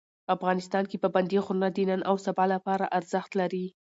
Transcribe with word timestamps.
افغانستان 0.35 0.83
کې 0.89 1.01
پابندي 1.03 1.37
غرونه 1.45 1.67
د 1.71 1.77
نن 1.89 2.01
او 2.09 2.15
سبا 2.25 2.45
لپاره 2.53 2.91
ارزښت 2.97 3.31
لري. 3.39 3.65